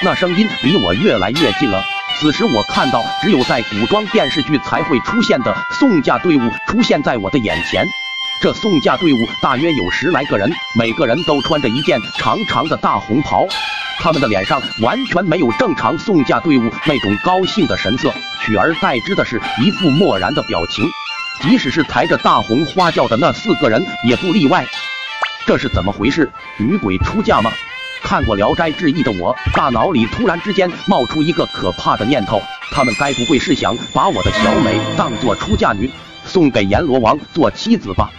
[0.00, 1.82] 那声音离我越来越近了。
[2.20, 7.84] 此时我看到只有在古装电视剧才会出现的送嫁队伍出现在我的眼前。
[8.40, 10.48] 这送嫁队伍大约有十来个人，
[10.78, 13.44] 每个人都穿着一件长长的大红袍，
[13.98, 20.88] 他们的脸上完全没有正常送嫁队伍那种高兴的神色，取而代之的是一副漠然的表情。
[21.42, 24.64] 即使是抬着大红花轿的那四个人也不例外。
[25.44, 26.30] 这是怎么回事？
[26.56, 27.50] 女鬼出嫁吗？
[28.02, 32.40] 看过《聊斋志异》的我，大脑里突然之间冒出一个可怕的念头：
[32.70, 35.90] 他们该不会是想把我的小美当做出嫁女，
[36.24, 38.10] 送给阎罗王做妻子吧？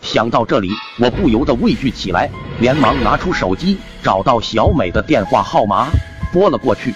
[0.00, 5.88] 想到这里，我不由得畏惧起来，连忙拿出手机，找到小美的电话号码，
[6.32, 6.94] 拨了过去。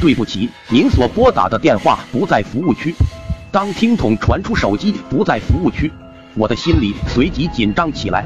[0.00, 2.94] 对不起，您所拨打的电话不在服务区。
[3.50, 5.90] 当听筒传出“手机不在服务区”，
[6.36, 8.24] 我的心里随即紧张起来。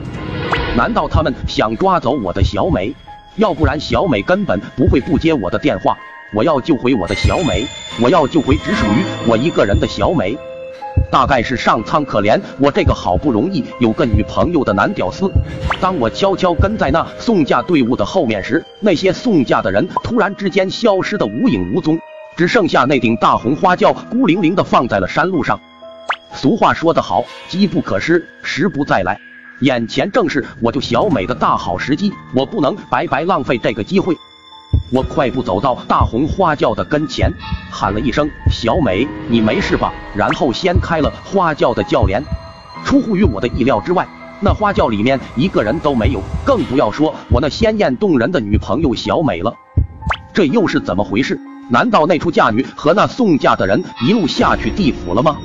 [0.76, 2.94] 难道他们想抓走我的小美？
[3.36, 5.96] 要不然小美根本不会不接我的电话。
[6.32, 7.66] 我要救回我的小美，
[8.02, 10.36] 我要救回只属于我一个人的小美。
[11.10, 15.30] 大概是上苍可怜我这个好不容易有个女朋友的男屌丝。
[15.80, 21.98] 当我悄悄跟在那送嫁队伍的后面时，那些送嫁的人突然之间消失的无影无踪，
[22.36, 25.60] 只剩下那顶大红花轿孤零零的放在了山路上。
[26.32, 29.20] 俗话说得好，机不可失，时不再来。
[29.64, 34.14] 眼前正是我救小美的大好时机，我不能白白浪费这个机会。
[34.92, 37.32] 我快步走到大红花轿的跟前，
[37.70, 42.22] 喊了一声：“小美，你没事吧？”然后掀开了花轿的轿帘。
[42.84, 44.06] 出乎于我的意料之外，
[44.38, 49.54] 那花轿里面一个人都没有，更不要说我那鲜艳动人的女朋友小美了。
[50.34, 51.40] 这又是怎么回事？
[51.70, 55.38] 难道那出嫁女和那送嫁的人一路下去地府了吗？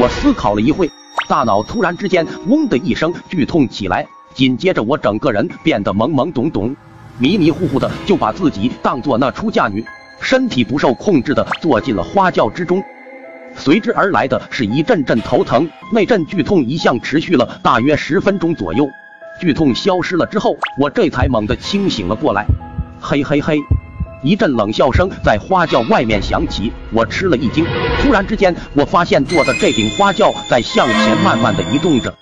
[0.00, 0.90] 我思考了一会。
[1.28, 6.74] 大脑突然之间嗡的一声剧痛起来，紧接着我整个人变得懵懵懂懂、
[7.18, 9.84] 迷迷糊糊的，就把自己当做那出嫁女，
[10.20, 12.82] 身体不受控制的坐进了花轿之中。
[13.54, 18.88] 随之而来的是一阵阵头疼，那阵剧痛一向持续了大约十分钟左右。
[19.40, 22.46] 剧痛消失了之后，我这才猛地清醒了过来。
[23.00, 23.58] 嘿嘿嘿。
[24.22, 27.64] 一阵冷笑声在花轿外面响起，我吃了一惊。
[28.00, 32.14] 突然之间，我发现坐的这顶花轿在向前慢慢的移动着。